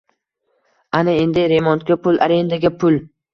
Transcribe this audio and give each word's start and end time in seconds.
Ana 0.99 1.13
endi 1.25 1.43
remontga 1.51 1.99
pul, 2.07 2.19
arendaga 2.29 2.73
pul 2.85 2.99